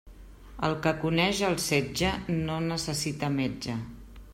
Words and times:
El 0.67 0.73
que 0.87 0.93
coneix 1.03 1.43
el 1.49 1.59
setge 1.67 2.11
no 2.41 2.59
necessita 2.73 3.35
metge. 3.41 3.79